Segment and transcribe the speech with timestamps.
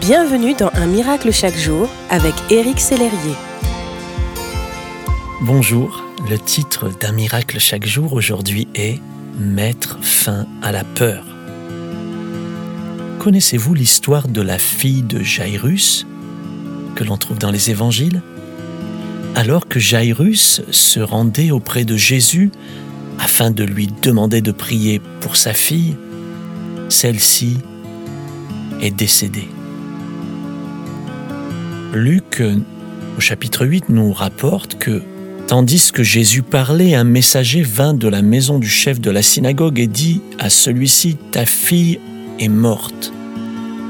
[0.00, 3.34] Bienvenue dans Un miracle chaque jour avec Éric Sellerier.
[5.40, 9.00] Bonjour, le titre d'Un miracle chaque jour aujourd'hui est
[9.38, 11.24] Mettre fin à la peur.
[13.20, 16.06] Connaissez-vous l'histoire de la fille de Jairus
[16.94, 18.22] que l'on trouve dans les évangiles?
[19.34, 22.50] Alors que Jairus se rendait auprès de Jésus
[23.18, 25.96] afin de lui demander de prier pour sa fille,
[26.88, 27.58] celle-ci
[28.82, 29.48] est décédée.
[31.94, 32.42] Luc,
[33.16, 35.02] au chapitre 8, nous rapporte que,
[35.46, 39.78] tandis que Jésus parlait, un messager vint de la maison du chef de la synagogue
[39.78, 42.00] et dit à celui-ci, Ta fille
[42.38, 43.12] est morte.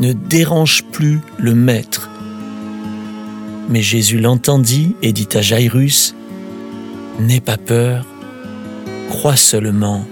[0.00, 2.08] Ne dérange plus le maître.
[3.68, 6.14] Mais Jésus l'entendit et dit à Jairus,
[7.18, 8.06] N'aie pas peur,
[9.10, 10.06] crois seulement,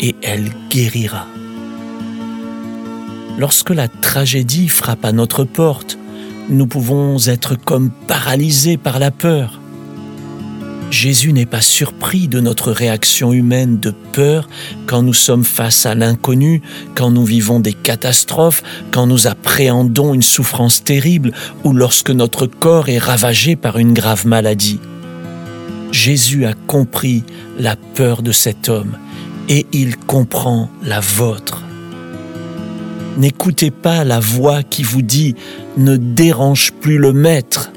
[0.00, 1.28] et elle guérira.
[3.38, 5.96] Lorsque la tragédie frappe à notre porte,
[6.48, 9.60] nous pouvons être comme paralysés par la peur.
[10.90, 14.46] Jésus n'est pas surpris de notre réaction humaine de peur
[14.86, 16.60] quand nous sommes face à l'inconnu,
[16.94, 21.32] quand nous vivons des catastrophes, quand nous appréhendons une souffrance terrible
[21.64, 24.80] ou lorsque notre corps est ravagé par une grave maladie.
[25.92, 27.24] Jésus a compris
[27.58, 28.98] la peur de cet homme
[29.48, 31.62] et il comprend la vôtre.
[33.18, 35.34] N'écoutez pas la voix qui vous dit
[35.76, 37.70] ne dérange plus le Maître.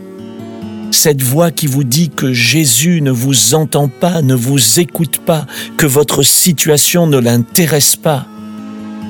[0.92, 5.46] Cette voix qui vous dit que Jésus ne vous entend pas, ne vous écoute pas,
[5.78, 8.26] que votre situation ne l'intéresse pas.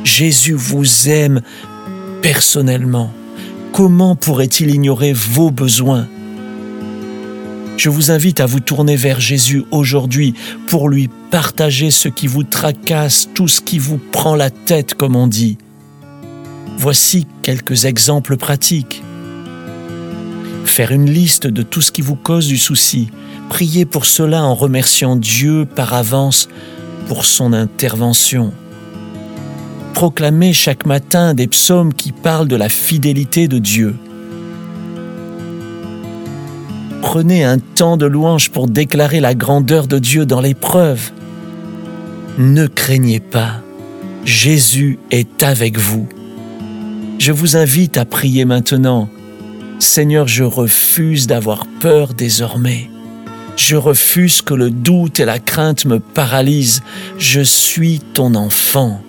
[0.03, 1.41] Jésus vous aime
[2.23, 3.13] personnellement.
[3.71, 6.07] Comment pourrait-il ignorer vos besoins?
[7.77, 10.33] Je vous invite à vous tourner vers Jésus aujourd'hui
[10.65, 15.15] pour lui partager ce qui vous tracasse, tout ce qui vous prend la tête, comme
[15.15, 15.57] on dit.
[16.77, 19.01] Voici quelques exemples pratiques.
[20.65, 23.09] Faire une liste de tout ce qui vous cause du souci.
[23.49, 26.49] Priez pour cela en remerciant Dieu par avance
[27.07, 28.53] pour son intervention.
[29.93, 33.95] Proclamez chaque matin des psaumes qui parlent de la fidélité de Dieu.
[37.01, 41.11] Prenez un temps de louange pour déclarer la grandeur de Dieu dans l'épreuve.
[42.37, 43.61] Ne craignez pas,
[44.25, 46.09] Jésus est avec vous.
[47.17, 49.09] Je vous invite à prier maintenant.
[49.79, 52.89] Seigneur, je refuse d'avoir peur désormais.
[53.55, 56.81] Je refuse que le doute et la crainte me paralysent.
[57.17, 59.01] Je suis ton enfant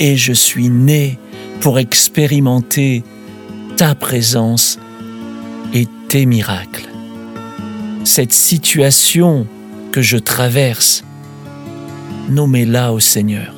[0.00, 1.18] et je suis né
[1.60, 3.04] pour expérimenter
[3.76, 4.78] ta présence
[5.72, 6.88] et tes miracles.
[8.04, 9.46] Cette situation
[9.92, 11.04] que je traverse,
[12.28, 13.55] nommez-la au Seigneur.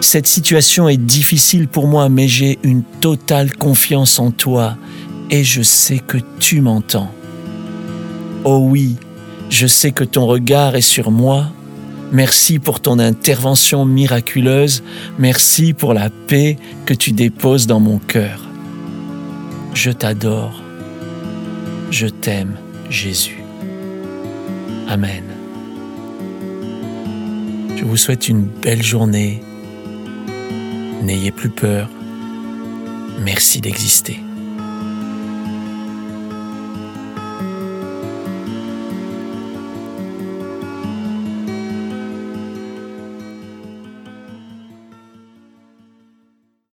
[0.00, 4.76] Cette situation est difficile pour moi, mais j'ai une totale confiance en toi
[5.30, 7.12] et je sais que tu m'entends.
[8.44, 8.96] Oh oui,
[9.50, 11.46] je sais que ton regard est sur moi.
[12.12, 14.82] Merci pour ton intervention miraculeuse.
[15.18, 18.40] Merci pour la paix que tu déposes dans mon cœur.
[19.74, 20.62] Je t'adore.
[21.90, 22.56] Je t'aime,
[22.88, 23.42] Jésus.
[24.88, 25.24] Amen.
[27.76, 29.42] Je vous souhaite une belle journée
[31.02, 31.88] N'ayez plus peur.
[33.20, 34.20] Merci d'exister.